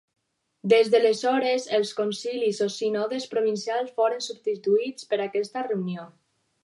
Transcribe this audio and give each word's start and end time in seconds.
Des 0.71 0.87
d'aleshores, 0.93 1.67
els 1.79 1.91
concilis 1.99 2.61
o 2.67 2.69
sínodes 2.77 3.27
provincials 3.35 3.93
foren 4.01 4.25
substituïts 4.29 5.11
per 5.13 5.21
aquesta 5.27 5.67
reunió. 5.69 6.09